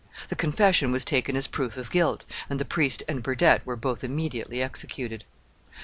[0.29, 4.03] The confession was taken as proof of guilt, and the priest and Burdett were both
[4.03, 5.25] immediately executed.